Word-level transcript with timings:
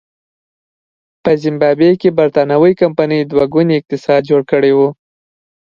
په 1.23 1.31
زیمبابوې 1.43 1.91
کې 2.01 2.15
برېټانوۍ 2.17 2.73
کمپنۍ 2.81 3.19
دوه 3.31 3.45
ګونی 3.53 3.73
اقتصاد 3.77 4.21
جوړ 4.29 4.41
کړی 4.51 4.71
و. 4.77 4.79